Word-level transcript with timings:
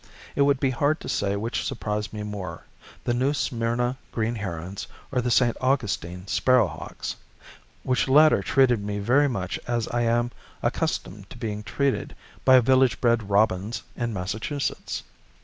It 0.35 0.41
would 0.41 0.59
be 0.59 0.71
hard 0.71 0.99
to 1.01 1.07
say 1.07 1.35
which 1.35 1.63
surprised 1.63 2.11
me 2.11 2.23
more, 2.23 2.63
the 3.03 3.13
New 3.13 3.35
Smyrna 3.35 3.97
green 4.11 4.33
herons 4.33 4.87
or 5.11 5.21
the 5.21 5.29
St. 5.29 5.55
Augustine 5.61 6.25
sparrow 6.25 6.65
hawks, 6.67 7.15
which 7.83 8.07
latter 8.07 8.41
treated 8.41 8.83
me 8.83 8.97
very 8.97 9.27
much 9.27 9.59
as 9.67 9.87
I 9.89 10.01
am 10.01 10.31
accustomed 10.63 11.29
to 11.29 11.37
being 11.37 11.61
treated 11.61 12.15
by 12.43 12.59
village 12.61 12.99
bred 12.99 13.29
robins 13.29 13.83
in 13.95 14.11
Massachusetts. 14.11 15.03